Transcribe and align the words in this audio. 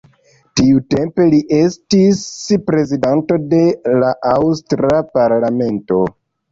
Tiutempe 0.59 1.27
li 1.33 1.41
estis 1.59 2.23
prezidanto 2.71 3.41
de 3.55 3.63
la 4.05 4.13
aŭstra 4.35 5.07
parlamento. 5.17 6.07